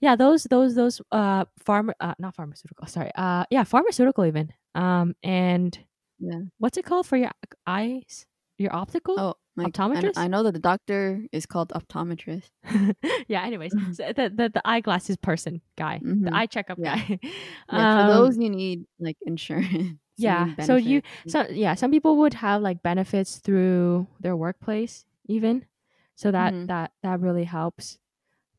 [0.00, 3.10] Yeah, those those those uh pharma uh not pharmaceutical, sorry.
[3.14, 4.52] Uh yeah, pharmaceutical even.
[4.74, 5.78] Um, and
[6.18, 6.40] Yeah.
[6.58, 7.30] what's it called for your
[7.66, 8.26] eyes?
[8.58, 9.18] Your optical?
[9.18, 10.16] Oh, I Optometrist?
[10.16, 12.50] I, know that the doctor is called optometrist.
[13.28, 13.42] yeah.
[13.44, 16.24] Anyways, so the, the the eyeglasses person guy, Mhm.
[16.24, 16.96] the eye checkup Yeah.
[16.96, 17.18] guy.
[17.72, 19.98] Yeah, Um, for those you need like insurance.
[20.16, 25.64] Yeah, so you- So yeah, some people would have like benefits through their workplace even.
[26.14, 26.66] So that Mhm.
[26.68, 27.98] that that really helps.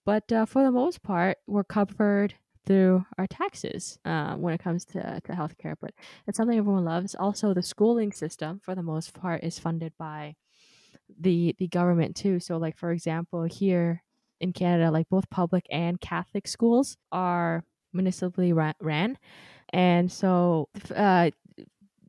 [0.05, 2.35] But uh, for the most part, we're covered
[2.65, 5.75] through our taxes uh, when it comes to, to healthcare.
[5.79, 5.93] But
[6.27, 7.15] it's something everyone loves.
[7.15, 10.35] Also, the schooling system, for the most part, is funded by
[11.19, 12.39] the the government too.
[12.39, 14.03] So, like for example, here
[14.39, 19.17] in Canada, like both public and Catholic schools are municipally ra- ran,
[19.73, 21.31] and so uh,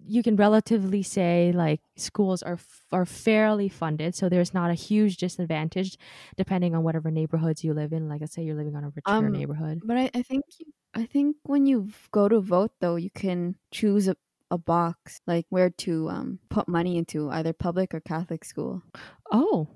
[0.06, 2.58] you can relatively say like schools are
[2.92, 4.14] are fairly funded.
[4.14, 5.98] So there's not a huge disadvantage
[6.36, 8.08] depending on whatever neighborhoods you live in.
[8.08, 9.80] Like let's say you're living on a richer Um, neighborhood.
[9.84, 13.56] But I, I think you, I think when you go to vote though, you can
[13.72, 14.16] choose a,
[14.50, 18.82] a box like where to um put money into either public or Catholic school.
[19.32, 19.68] Oh,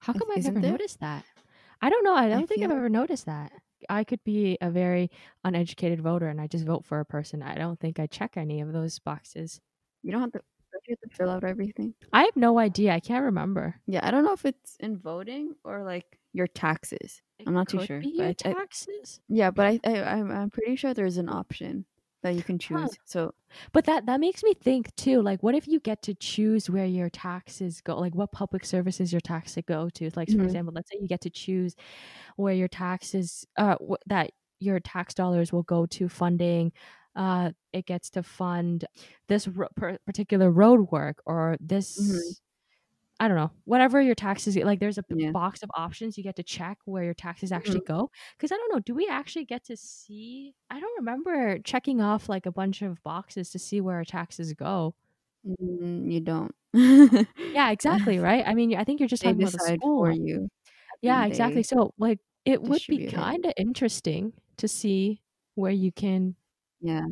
[0.00, 0.72] how come I isn't never there?
[0.72, 1.24] noticed that?
[1.80, 2.14] I don't know.
[2.14, 3.52] I don't think I've ever noticed that.
[3.88, 5.10] I could be a very
[5.44, 7.42] uneducated voter and I just vote for a person.
[7.42, 9.60] I don't think I check any of those boxes.
[10.02, 10.40] You don't have to
[10.86, 11.94] you have to fill out everything.
[12.12, 12.92] I have no idea.
[12.92, 13.80] I can't remember.
[13.86, 17.22] Yeah, I don't know if it's in voting or like your taxes.
[17.38, 19.20] It I'm not too sure, Be your I- I- taxes.
[19.28, 21.86] Yeah, but I, I I'm I'm pretty sure there's an option
[22.24, 22.88] that you can Huh.
[22.88, 22.98] choose.
[23.04, 23.32] So
[23.72, 25.22] But that that makes me think too.
[25.22, 27.98] Like, what if you get to choose where your taxes go?
[27.98, 30.10] Like, what public services your taxes go to?
[30.16, 30.44] Like, for Mhm.
[30.44, 31.76] example, let's say you get to choose
[32.36, 36.72] where your taxes, uh, wh- that your tax dollars will go to funding.
[37.16, 38.86] Uh, it gets to fund
[39.28, 42.40] this ro- per- particular road work or this.
[43.20, 44.80] I don't know, whatever your taxes like.
[44.80, 45.32] There's a Yeah.
[45.32, 48.10] box of options you get to check where your taxes actually go.
[48.36, 50.54] Because I don't know, do we actually get to see?
[50.70, 54.52] I don't remember checking off like a bunch of boxes to see where our taxes
[54.54, 54.94] go.
[55.44, 56.54] mm, you don't.
[57.52, 58.44] Yeah, exactly, right?
[58.46, 59.80] I mean, I think you're just They talking about the school.
[59.96, 60.48] for you.
[61.02, 61.62] Yeah, exactly.
[61.64, 65.22] So, like, it would be kind of interesting to see
[65.56, 66.36] where you can.
[66.84, 67.06] Yeah.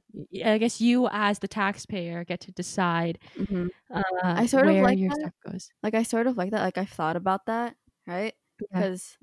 [0.44, 4.02] i guess you, as the taxpayer, get to decide hmm uh,
[4.36, 5.18] I sort of like your that.
[5.20, 5.70] stuff goes.
[5.82, 6.62] Like I sort of like that.
[6.62, 8.34] Like I've thought about that, right?
[8.70, 8.82] Yeah.
[8.82, 9.18] Because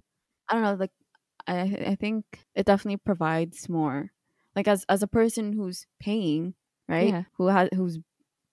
[0.50, 0.76] I don't know.
[0.76, 0.92] Like
[1.48, 4.12] I I think it definitely provides more.
[4.56, 6.56] Like as as a person who's paying,
[6.90, 7.16] right?
[7.16, 7.24] Yeah.
[7.38, 8.00] Who has who's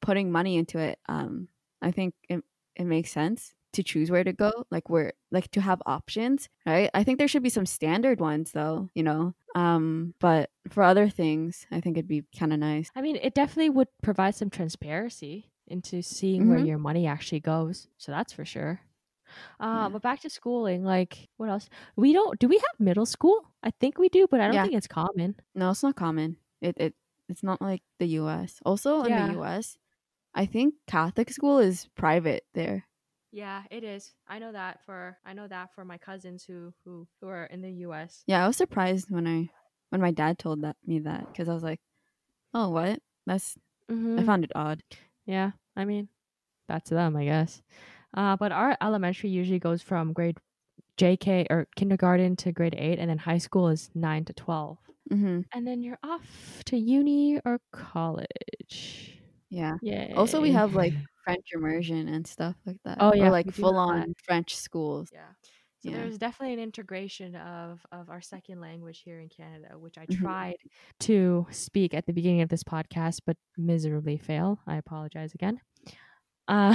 [0.03, 1.01] putting money into it.
[1.09, 1.49] Um,
[1.83, 2.45] I think it
[2.77, 4.67] it makes sense to choose where to go.
[4.71, 6.91] Like where like to have options, right?
[6.95, 8.91] I think there should be some standard ones though.
[8.95, 9.35] You know.
[9.55, 12.91] Um, but for other things, I think it'd be kind of nice.
[12.95, 16.67] I mean, it definitely would provide some transparency into seeing where Mhm.
[16.69, 17.89] your money actually goes.
[17.99, 18.81] So that's for sure.
[19.61, 19.89] Uh, Yeah.
[19.89, 21.69] But back to schooling, like, what else?
[21.97, 22.39] We don't.
[22.39, 23.47] Do we have middle school?
[23.63, 24.63] I think we do, but I don't Yeah.
[24.63, 25.37] think it's common.
[25.55, 26.37] No, it's not common.
[26.61, 26.95] It it
[27.29, 28.61] it's not like the U.S.
[28.65, 29.79] Also in the U.S.,
[30.35, 32.87] I think Catholic school is private there.
[33.33, 34.15] Yeah, it is.
[34.27, 37.61] I know that for I know that for my cousins who who who are in
[37.61, 38.25] the U.S.
[38.27, 39.51] Yeah, I was surprised when I
[39.91, 41.81] when my dad told that me that because I was like,
[42.55, 43.01] oh, what?
[43.27, 43.59] That's
[43.91, 44.19] Mm-hmm.
[44.19, 44.83] I found it odd.
[45.27, 46.09] Yeah, I mean,
[46.69, 47.63] that's them, I guess.
[48.15, 50.39] Uh, but our elementary usually goes from grade
[50.97, 54.79] JK or kindergarten to grade eight, and then high school is nine to twelve,
[55.11, 59.21] hmm and then you're off to uni or college.
[59.51, 59.79] Yeah.
[59.81, 60.13] Yeah.
[60.17, 60.95] Also, we have like
[61.27, 62.99] French immersion and stuff like that.
[63.01, 65.11] Oh, yeah, or like we do have full on French schools.
[65.13, 65.33] yeah.
[65.81, 65.99] So Yeah.
[65.99, 70.19] there's definitely an integration of of our second language here in Canada, which I Mhm.
[70.23, 70.57] tried
[71.01, 74.61] to speak at the beginning of this podcast, but miserably fail.
[74.67, 75.61] I apologize again.
[76.49, 76.73] Uh,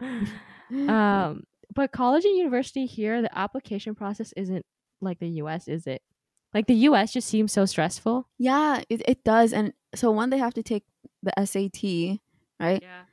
[0.88, 4.64] um, but college and university here, the application process isn't
[5.00, 5.68] like the U.S.
[5.68, 6.02] Is it?
[6.54, 7.12] Like the U.S.
[7.12, 8.28] just seems so stressful.
[8.38, 9.52] yeah, it it does.
[9.52, 10.84] And so one, they have to take
[11.22, 12.20] the SAT,
[12.60, 12.82] right?
[12.82, 13.04] Yeah.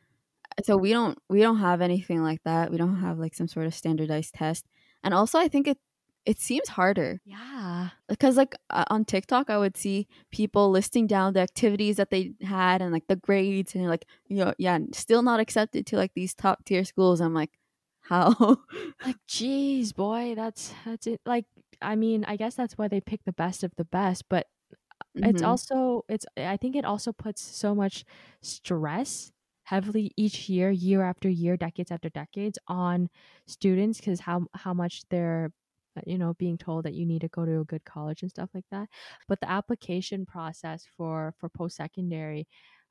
[0.62, 3.66] So we don't we don't have anything like that we don't have like some sort
[3.66, 4.66] of standardized test
[5.04, 5.78] and also i think it
[6.26, 7.89] it seems harder Yeah.
[8.10, 12.34] because like uh, on tiktok i would see people listing down the activities that they
[12.42, 16.13] had and like the grades and like you know, yeah still not accepted to like
[16.16, 17.60] these top tier schools i'm like
[18.02, 18.58] how
[19.04, 21.22] Like, jeez, boy, that's that's it.
[21.26, 21.46] Like,
[21.82, 24.48] I mean, I guess that's why they pick the best of the best, but
[25.24, 25.44] it's Mhm.
[25.44, 28.06] also it's i think it also puts so much
[28.42, 29.32] stress
[29.63, 33.10] heavily each year year after year decades after decades on
[33.47, 35.52] students because how how much they're
[35.97, 38.32] uh, you know being told that you need to go to a good college and
[38.32, 38.89] stuff like that.
[39.28, 42.47] But the application process for for post-secondary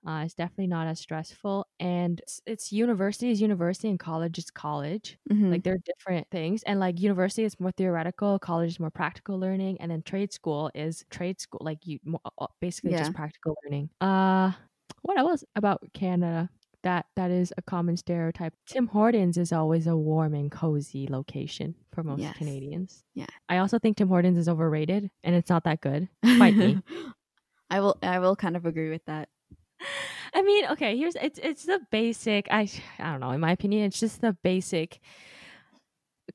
[0.07, 1.67] uh, is definitely not as stressful.
[1.79, 5.19] And it's, it's university is university and college is college.
[5.31, 5.43] Mhm.
[5.51, 6.63] like they're different things.
[6.63, 10.71] And like university is more theoretical college is more practical learning and then trade school
[10.75, 11.99] is trade school like you
[12.39, 12.95] uh, basically Yeah.
[12.95, 13.91] just practical learning.
[14.01, 14.53] Uh
[15.03, 16.51] What else about Canada
[16.83, 18.55] that that is a common stereotype?
[18.67, 22.37] Tim Hortons is always a warm and cozy location for most Yes.
[22.37, 23.05] Canadians.
[23.15, 23.27] Yeah.
[23.49, 26.09] I also think Tim Hortons is overrated and it's not that good.
[26.25, 26.83] Fight me.
[27.71, 27.97] I will.
[28.03, 29.31] I will kind of agree with that.
[30.35, 32.49] I mean, okay, here's it's it's the basic.
[32.51, 32.69] I
[32.99, 33.31] I don't know.
[33.31, 35.01] In my opinion, it's just the basic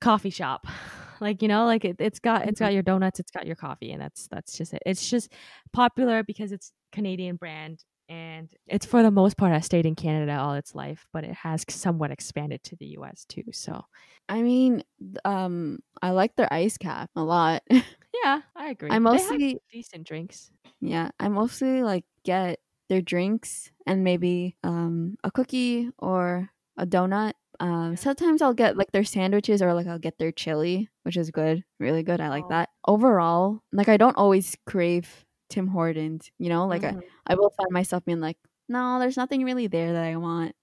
[0.01, 0.67] coffee shop.
[1.19, 2.73] Like you know, like it, it's got it's got mm-hmm.
[2.75, 4.83] your donuts, it's got your coffee, and that's that's just it.
[4.85, 5.33] It's just
[5.73, 10.37] popular because it's Canadian brand, and it's for the most part has stayed in Canada
[10.37, 13.25] all its life, but it has somewhat expanded to the U.S.
[13.25, 13.43] too.
[13.51, 13.83] So
[14.29, 14.83] I mean,
[15.25, 17.63] um, I like their ice cap a lot.
[18.23, 18.89] yeah, I agree.
[18.91, 20.51] I They have mostly, decent drinks.
[20.81, 27.33] yeah, I mostly like get their drinks and maybe um a cookie or a donut.
[27.59, 31.31] Um, sometimes I'll get like their sandwiches or like I'll get their chili, which is
[31.31, 32.21] good, really good.
[32.21, 32.49] I like Oh.
[32.49, 32.69] that.
[32.87, 36.31] Overall, like I don't always crave Tim Hortons.
[36.39, 37.01] You know, like Mhm.
[37.27, 38.37] I, I will find myself being like,
[38.69, 40.55] no, there's nothing really there that I want.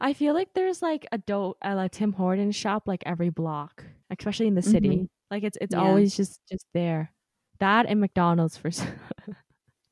[0.00, 3.84] I feel like there's like a do a like Tim Hortons shop like every block,
[4.10, 4.88] especially in the city.
[4.88, 5.08] Mhm.
[5.30, 5.82] Like it's it's Yeah.
[5.82, 7.12] always just just there.
[7.60, 8.70] That and McDonald's for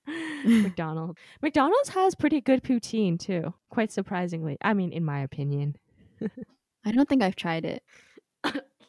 [0.44, 1.18] McDonald's.
[1.42, 4.56] McDonald's has pretty good poutine too, quite surprisingly.
[4.62, 5.76] I mean, in my opinion.
[6.84, 7.82] I don't think I've tried it.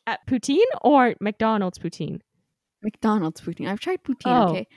[0.08, 2.22] At poutine or McDonald's poutine?
[2.82, 3.68] McDonald's poutine.
[3.68, 4.22] I've tried poutine.
[4.26, 4.50] Oh.
[4.50, 4.68] Okay.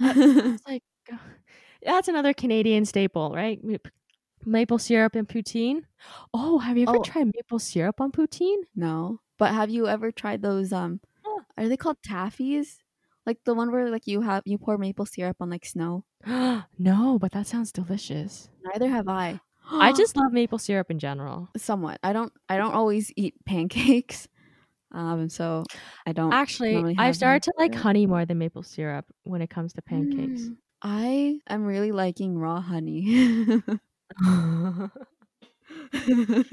[0.00, 0.82] It's like
[1.12, 1.18] uh,
[1.82, 3.60] that's another Canadian staple, right?
[4.44, 5.84] Maple syrup and poutine.
[6.34, 7.02] Oh, have you ever Oh.
[7.02, 8.62] tried maple syrup on poutine?
[8.74, 10.72] no, but have you ever tried those?
[10.72, 11.44] Um, Oh.
[11.56, 12.78] are they called taffies?
[13.26, 16.04] Like the one where like you have you pour maple syrup on like snow.
[16.78, 18.50] no, but that sounds delicious.
[18.62, 19.40] Neither have I.
[19.80, 21.48] I just love maple syrup in general.
[21.56, 21.98] somewhat.
[22.02, 22.32] I don't.
[22.48, 24.28] I don't always eat pancakes.
[24.92, 25.64] Um, so
[26.06, 26.32] I don't.
[26.32, 27.82] Actually, I've started to like syrup.
[27.82, 30.42] honey more than maple syrup when it comes to pancakes.
[30.42, 33.02] Mm, I am really liking raw honey.
[36.06, 36.44] you know,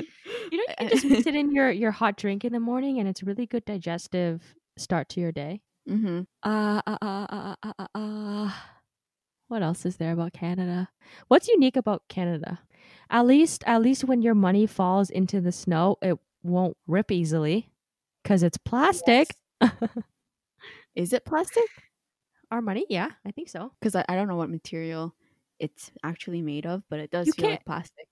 [0.51, 3.21] you can just mix it in your your hot drink in the morning, and it's
[3.21, 5.61] a really good digestive start to your day.
[5.89, 6.21] Mm-hmm.
[6.43, 8.51] Uh, uh, uh, uh, uh, uh, uh.
[9.47, 10.89] What else is there about Canada?
[11.27, 12.59] What's unique about Canada?
[13.11, 17.69] At least, at least when your money falls into the snow, it won't rip easily
[18.25, 19.29] because it's plastic.
[20.95, 21.63] Is it plastic?
[22.49, 23.71] Our money, yeah, I think so.
[23.79, 25.13] Because I, I don't know what material
[25.59, 28.07] it's actually made of, but it does You feel like plastic.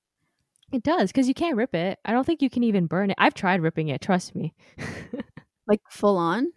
[0.72, 1.98] It does because you can't rip it.
[2.06, 3.16] I don't think you can even burn it.
[3.20, 4.02] I've tried ripping it.
[4.02, 4.54] Trust me.
[5.66, 6.52] Like full on.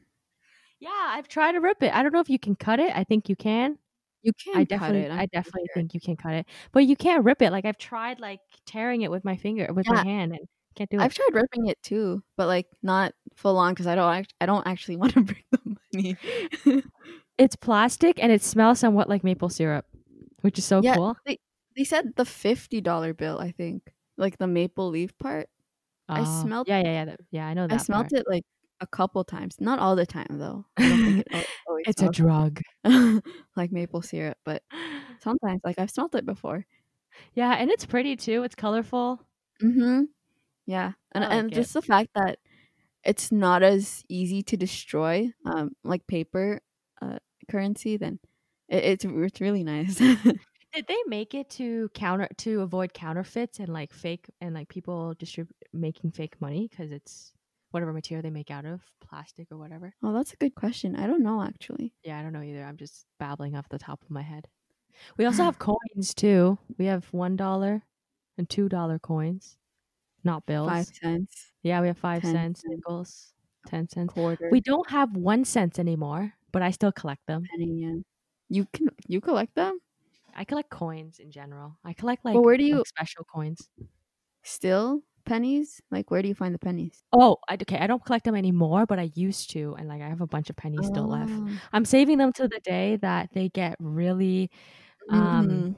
[0.81, 1.95] yeah, I've tried to rip it.
[1.95, 2.91] I don't know if you can cut it.
[2.93, 3.79] I think you can.
[4.23, 5.75] You can I cut definitely, I definitely sure.
[5.75, 7.53] think you can cut it, but you can't rip it.
[7.53, 10.41] Like I've tried, like tearing it with my finger, with my hand, and
[10.77, 11.03] can't do it.
[11.03, 14.13] I've tried ripping it too, but like not full on because I don't.
[14.15, 16.17] Act- I don't actually want to break the money.
[17.39, 19.87] it's plastic and it smells somewhat like maple syrup,
[20.43, 21.17] which is so Yeah, cool.
[21.77, 23.39] they said the fifty dollar bill.
[23.41, 23.83] I think
[24.17, 25.49] like the maple leaf part.
[26.09, 27.05] I Oh, smelled- Yeah, yeah, yeah.
[27.07, 27.75] that- yeah, I know that.
[27.75, 28.45] I smelled it like
[28.81, 30.65] a couple times, not all the time though.
[30.79, 31.47] I it
[31.89, 32.61] It's a drug.
[33.57, 34.63] like maple syrup, but
[35.21, 36.65] sometimes like I've smelled it before.
[37.35, 38.43] yeah, and it's pretty too.
[38.45, 39.21] It's colorful.
[39.63, 40.05] Mm-hmm.
[40.67, 41.55] Yeah, and I and like it.
[41.55, 42.39] just the fact that
[43.05, 46.61] it's not as easy to destroy, um, like paper
[47.01, 48.19] uh, currency, then
[48.69, 49.97] it, it's it's really nice.
[50.75, 55.15] Did they make it to counter to avoid counterfeits and like fake and like people
[55.15, 57.33] distribute making fake money because it's
[57.71, 59.95] whatever material they make out of plastic or whatever?
[60.03, 60.97] oh, that's a good question.
[60.97, 61.95] I don't know actually.
[62.03, 62.65] Yeah, I don't know either.
[62.65, 64.49] I'm just babbling off the top of my head.
[65.17, 66.59] We also have coins too.
[66.77, 67.85] We have one dollar
[68.37, 69.57] and two dollar coins,
[70.27, 70.69] not bills.
[70.69, 72.65] Five cents, Yeah, we have five cents, cents.
[72.67, 73.35] nickels,
[73.67, 74.13] ten cents.
[74.13, 77.51] quarter, We don't have one cents anymore, but I still collect them.
[77.51, 77.83] penny.
[77.83, 77.95] Yeah.
[78.49, 79.81] You can you collect them
[80.35, 81.79] I collect coins in general.
[81.85, 83.69] I collect like, But where do you- like, special coins.
[84.43, 85.81] still pennies?
[85.91, 87.05] Like where do you find the pennies?
[87.13, 87.79] Oh, I, okay.
[87.79, 90.51] I don't collect them anymore, but I used to, and like I have a bunch
[90.51, 91.41] of pennies still left.
[91.41, 91.61] Oh.
[91.73, 94.51] I'm saving them to the day that they get really,
[95.11, 95.77] um, Mhm.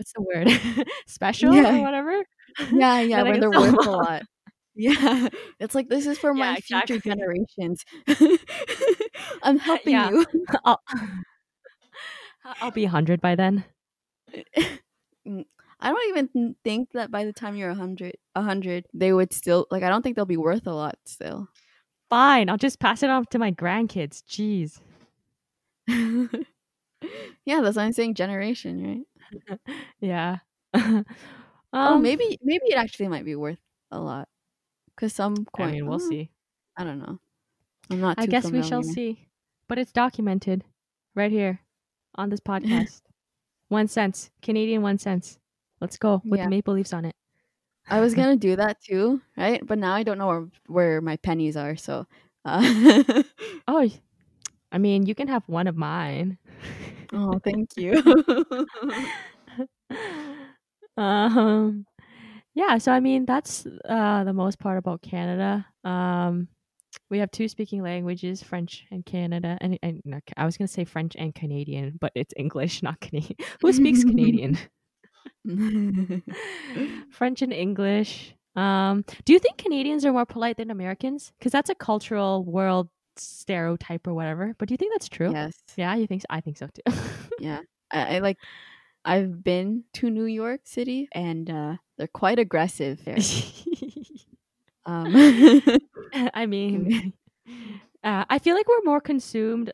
[0.00, 1.78] What's the word, special Yeah.
[1.78, 2.24] or whatever.
[2.72, 4.22] Yeah, yeah, when they're worth a lot.
[4.74, 5.28] Yeah,
[5.60, 7.84] it's like this is for Yeah, my future generations.
[9.42, 10.10] I'm helping Yeah.
[10.10, 10.26] you.
[10.64, 10.80] I'll,
[12.60, 13.64] I'll be hundred by then.
[15.26, 15.44] Mm,
[15.78, 19.32] I don't even think that by the time you're a hundred, a hundred, they would
[19.32, 19.82] still like.
[19.84, 21.48] I don't think they'll be worth a lot still.
[22.08, 24.22] Fine, I'll just pass it on to my grandkids.
[24.28, 24.80] Jeez.
[27.44, 29.06] yeah, that's why I'm saying generation, right?
[30.00, 30.38] Yeah.
[30.74, 31.04] um,
[31.72, 33.58] oh, maybe maybe it actually might be worth
[33.90, 34.28] a lot
[34.94, 35.70] because some I coin.
[35.72, 36.30] mean, we'll oh, see.
[36.76, 37.18] I don't know.
[37.90, 38.18] I'm not.
[38.18, 39.26] I guess we shall see.
[39.68, 40.64] But it's documented
[41.14, 41.60] right here
[42.14, 43.02] on this podcast.
[43.68, 44.30] one cent.
[44.42, 45.38] Canadian one cents.
[45.80, 46.44] Let's go with Yeah.
[46.44, 47.14] the maple leaves on it.
[47.88, 49.64] I was gonna do that too, right?
[49.66, 51.76] But now I don't know where, where my pennies are.
[51.76, 52.06] So,
[52.44, 53.22] uh,
[53.66, 53.90] Oh,
[54.72, 56.38] I mean, you can have one of mine.
[57.12, 58.02] Oh, thank you.
[60.96, 61.84] um,
[62.54, 62.78] yeah.
[62.78, 65.66] So I mean, that's uh the most part about Canada.
[65.84, 66.48] Um,
[67.08, 70.84] we have two speaking languages, French and Canada, and, and no, I was gonna say
[70.84, 73.36] French and Canadian, but it's English, not Canadian.
[73.60, 74.58] Who speaks Canadian?
[77.10, 78.34] French and English.
[78.56, 81.32] Um, do you think Canadians are more polite than Americans?
[81.38, 84.54] Because that's a cultural world stereotype or whatever.
[84.58, 85.32] But do you think that's true?
[85.32, 85.54] yes.
[85.76, 86.26] Yeah, you think so?
[86.30, 86.92] I think so too.
[87.38, 87.60] Yeah.
[87.90, 88.38] I, I like.
[89.04, 93.16] I've been to New York City, and uh, they're quite aggressive there.
[94.86, 95.12] Um,
[96.34, 97.12] I mean,
[98.02, 99.72] uh, I feel like we're more consumed,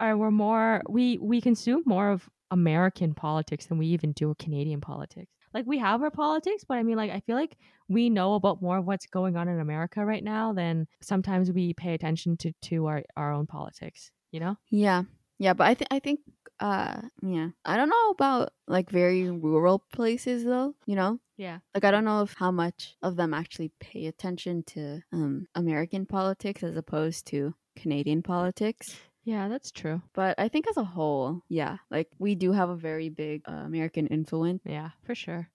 [0.00, 4.80] or we're more we we consume more of American politics than we even do Canadian
[4.80, 5.30] politics.
[5.56, 7.56] Like we have our politics, but I mean, like I feel like
[7.88, 11.72] we know about more of what's going on in America right now than sometimes we
[11.74, 14.10] pay attention to to our our own politics.
[14.32, 14.56] You know?
[14.70, 15.04] yeah,
[15.38, 16.20] yeah, but I think I think
[16.60, 20.74] uh yeah I don't know about like very rural places though.
[20.86, 21.58] You know, Yeah.
[21.74, 26.06] like I don't know if how much of them actually pay attention to um American
[26.06, 28.96] politics as opposed to Canadian politics.
[29.26, 30.02] Yeah, that's true.
[30.12, 33.52] But I think as a whole, yeah, like we do have a very big uh,
[33.52, 34.62] American influence.
[34.64, 35.50] Yeah, for sure.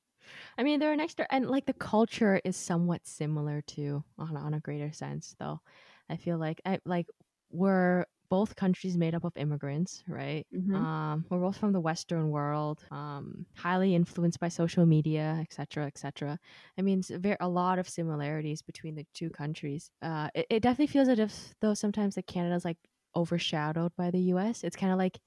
[0.57, 4.53] I mean, they're next door, and like the culture is somewhat similar to on on
[4.53, 5.61] a greater sense, though.
[6.09, 7.07] I feel like I like
[7.51, 10.47] we're both countries made up of immigrants, right?
[10.51, 10.83] Mhm.
[10.83, 16.39] Um, we're both from the Western world, um, highly influenced by social media, etc., etc.
[16.77, 19.91] I mean, it's very a lot of similarities between the two countries.
[20.01, 22.77] Uh, it, it definitely feels as if though sometimes that Canada's like
[23.15, 24.63] overshadowed by the U.S.
[24.63, 25.19] It's kind of like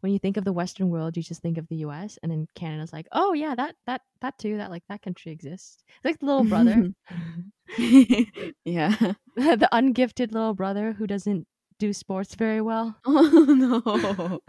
[0.00, 2.18] when you think of the Western world, you just think of the U.S.
[2.22, 5.84] and then Canada's like, oh yeah, that that that too, that like that country exists.
[5.96, 6.90] It's like the little brother,
[8.64, 8.94] yeah.
[9.36, 11.46] the ungifted little brother who doesn't
[11.78, 14.40] do sports very well, Oh no.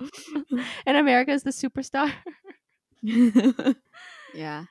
[0.86, 2.12] and America's the superstar.
[4.34, 4.66] yeah.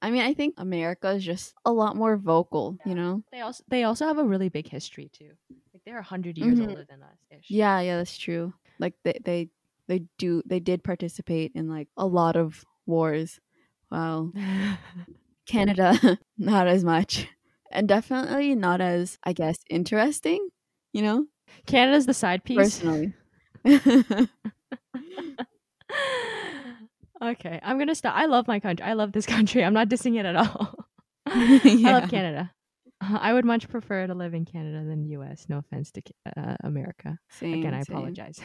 [0.00, 3.22] I mean, I think America is just a lot more vocal, you know?
[3.30, 5.30] They also they also have a really big history too.
[5.84, 6.68] They're a hundred years Mhm.
[6.68, 7.18] older than us.
[7.30, 7.50] Ish.
[7.50, 8.54] Yeah, yeah, that's true.
[8.78, 9.48] Like they they
[9.88, 13.40] they do they did participate in like a lot of wars.
[13.90, 14.32] Wow.
[15.46, 17.26] Canada not as much.
[17.70, 20.48] And definitely not as I guess interesting,
[20.92, 21.26] you know?
[21.66, 22.78] Canada's the side piece.
[22.78, 23.14] Personally.
[27.22, 28.14] okay, I'm gonna stop.
[28.16, 28.84] I love my country.
[28.84, 29.64] I love this country.
[29.64, 30.74] I'm not dissing it at all.
[31.26, 32.52] I love Canada.
[33.20, 35.46] I would much prefer to live in Canada than U.S.
[35.48, 36.02] No offense to
[36.36, 37.18] uh, America.
[37.30, 37.96] Same, Again, I same.
[37.96, 38.40] apologize.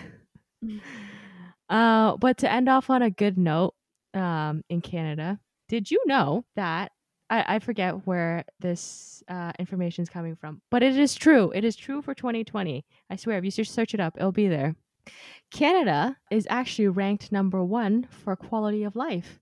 [1.70, 3.74] uh, but to end off on a good note,
[4.13, 5.39] um, in Canada,
[5.70, 6.91] did you know that
[7.30, 11.52] I, I forget where this uh, information is coming from, but it is true.
[11.54, 12.86] It is true for 2020.
[13.10, 14.76] I swear, if you just search it up, it'll be there.
[15.52, 19.39] Canada is actually ranked number one for quality of life.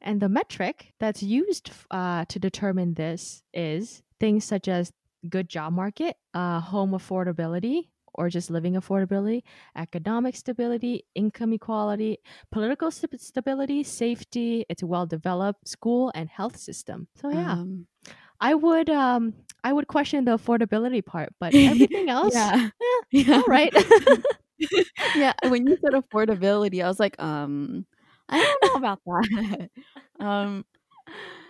[0.00, 4.92] And the metric that's used uh, to determine this is things such as
[5.28, 9.42] good job market, uh, home affordability, or just living affordability,
[9.76, 12.18] economic stability, income equality,
[12.50, 14.64] political st- stability, safety.
[14.68, 17.08] It's a well-developed school and health system.
[17.20, 17.86] So yeah, Um,
[18.40, 22.70] I would um I would question the affordability part, but everything else, yeah.
[22.80, 23.40] eh, yeah.
[23.40, 23.72] all right.
[25.14, 27.86] yeah, when you said affordability, I was like, um,
[28.28, 29.70] I don't know about that.
[30.20, 30.64] um,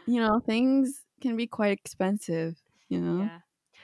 [0.06, 2.56] you know, things can be quite expensive.
[2.88, 3.38] You know, Yeah.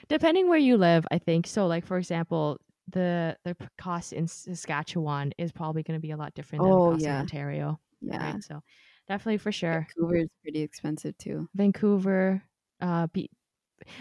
[0.09, 1.47] Depending where you live, I think.
[1.47, 6.17] So like for example, the the cost in Saskatchewan is probably going to be a
[6.17, 7.15] lot different than Oh, the cost yeah.
[7.15, 7.79] in Ontario.
[8.01, 8.33] yeah.
[8.33, 8.43] Right?
[8.43, 8.61] So
[9.07, 9.87] definitely for sure.
[9.97, 11.47] Vancouver is pretty expensive too.
[11.55, 12.43] Vancouver,
[12.81, 13.29] uh B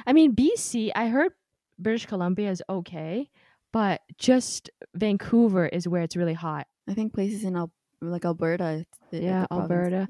[0.07, 1.33] I mean BC, I heard
[1.79, 3.31] British Columbia is okay,
[3.73, 6.67] but just Vancouver is where it's really hot.
[6.89, 8.85] I think places in Al- like Alberta.
[9.11, 10.07] The, Yeah, Alberta.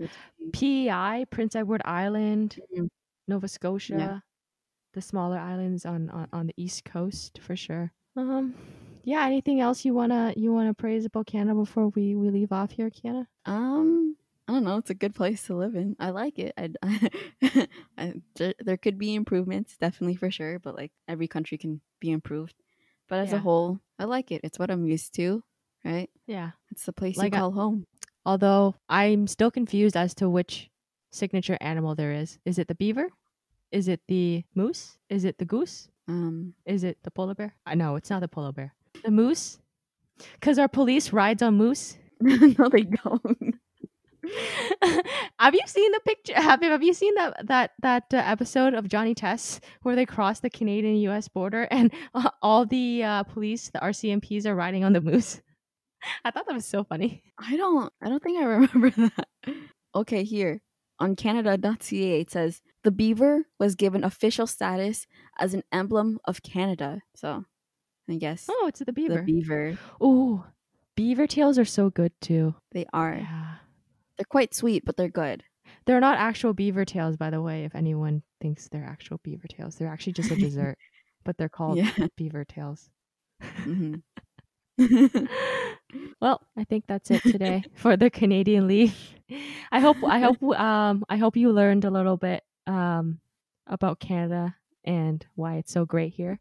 [0.52, 2.88] PEI, Prince Edward Island, Mhm.
[3.28, 4.22] Nova Scotia,
[4.92, 7.92] the smaller islands on, on on the east coast for sure.
[8.16, 8.54] Um,
[9.02, 9.24] yeah.
[9.26, 12.90] Anything else you wanna you wanna praise about Canada before we we leave off here,
[12.90, 13.26] Canada?
[13.46, 14.16] Um,
[14.46, 14.76] I don't know.
[14.76, 15.96] It's a good place to live in.
[15.98, 16.52] I like it.
[16.56, 16.70] I,
[17.98, 20.58] I, there- there could be improvements, definitely for sure.
[20.58, 22.54] But like every country can be improved.
[23.08, 23.36] But as Yeah.
[23.38, 24.42] a whole, I like it.
[24.44, 25.42] It's what I'm used to,
[25.84, 26.08] right?
[26.26, 26.50] Yeah.
[26.70, 27.86] It's the place Like you I- call home.
[28.26, 30.70] Although I'm still confused as to which
[31.14, 32.38] signature animal there is.
[32.44, 33.08] Is it the beaver?
[33.72, 34.98] Is it the moose?
[35.08, 35.88] Is it the goose?
[36.06, 37.54] Um, Is it the polar bear?
[37.66, 38.74] I know it's not the polar bear.
[39.04, 39.58] The moose?
[40.34, 41.96] Because our police rides on moose.
[42.20, 43.54] no, they don't.
[45.38, 46.34] have you seen the picture?
[46.34, 50.06] Have you, have you seen that that that uh, episode of Johnny Tests where they
[50.06, 51.28] cross the Canadian U.S.
[51.28, 55.40] border and uh, all the uh, police, the RCMPs, are riding on the moose?
[56.24, 57.22] I thought that was so funny.
[57.38, 59.28] I don't I don't think I remember that.
[59.94, 60.60] Okay, here.
[61.00, 65.06] On canada.ca it says the beaver was given official status
[65.38, 67.02] as an emblem of Canada.
[67.14, 67.44] So,
[68.08, 69.14] I guess Oh, it's the beaver.
[69.18, 69.78] the beaver.
[70.00, 70.44] Oh,
[70.94, 72.54] beaver tails are so good too.
[72.72, 73.16] they are.
[73.16, 73.54] Yeah.
[74.16, 75.42] They're quite sweet, but they're good.
[75.86, 77.64] They're not actual beaver tails, by the way.
[77.64, 80.78] If anyone thinks they're actual beaver tails, they're actually just a dessert,
[81.24, 81.90] but they're called Yeah.
[82.16, 82.90] beaver tails.
[83.42, 84.02] Mhm.
[86.20, 89.14] well, I think that's it today for the Canadian leaf.
[89.72, 93.20] I hope I hope um I hope you learned a little bit um
[93.66, 96.40] about Canada and why it's so great here.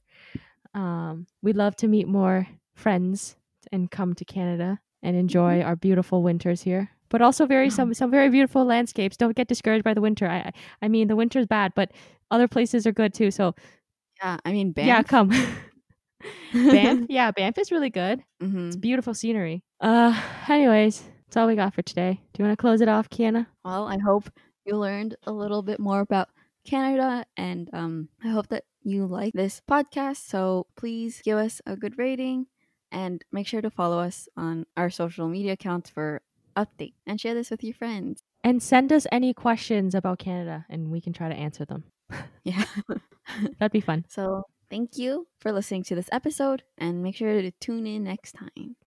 [0.73, 3.35] Um we'd love to meet more friends
[3.71, 6.89] and come to Canada and enjoy our beautiful winters here.
[7.09, 9.17] But also very some some very beautiful landscapes.
[9.17, 10.27] Don't get discouraged by the winter.
[10.27, 11.91] I I- I mean the winter's bad, but
[12.31, 13.31] other places are good too.
[13.31, 13.53] So
[14.21, 14.87] yeah, I mean Banff.
[14.87, 15.31] yeah, come.
[16.53, 18.23] Banff, yeah, Banff is really good.
[18.41, 18.67] Mhm.
[18.67, 19.63] It's beautiful scenery.
[19.81, 20.19] Uh,
[20.49, 22.19] anyways, that's all we got for today.
[22.33, 23.47] Do you want to close it off, Kiana?
[23.65, 24.29] Well, I hope
[24.65, 26.29] you learned a little bit more about
[26.65, 30.17] Canada and um I hope that you like this podcast.
[30.27, 32.47] So please give us a good rating
[32.91, 36.21] and make sure to follow us on our social media accounts for
[36.55, 38.21] update and share this with your friends.
[38.45, 41.83] And send us any questions about Canada, and we can try to answer them.
[42.43, 42.63] Yeah.
[43.59, 44.05] That'd be fun.
[44.09, 44.43] so
[44.73, 48.75] thank you for listening to this episode and make sure to tune in next time.